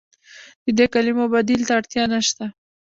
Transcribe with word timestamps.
د 0.63 0.67
دې 0.77 0.85
کلمو 0.93 1.25
بدیل 1.33 1.61
ته 1.67 1.73
اړتیا 1.79 2.03
نشته. 2.13 2.45